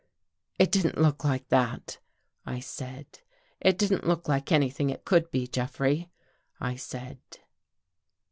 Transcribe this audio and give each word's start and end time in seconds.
"It 0.57 0.71
didn't 0.71 0.99
look 0.99 1.23
like 1.23 1.49
that," 1.49 1.99
I 2.43 2.59
said." 2.59 3.05
It 3.69 3.77
didn't 3.77 4.07
look 4.07 4.27
like 4.27 4.51
anything 4.51 4.89
it 4.89 5.05
could 5.05 5.29
be, 5.29 5.45
Jeffrey," 5.45 6.09
I 6.59 6.75
said. 6.75 7.19